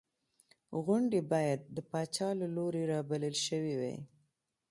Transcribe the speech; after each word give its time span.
غونډې 0.83 1.19
باید 1.31 1.59
د 1.75 1.77
پاچا 1.91 2.29
له 2.41 2.47
لوري 2.55 2.83
رابلل 2.91 3.35
شوې 3.47 3.75
وې. 3.81 3.95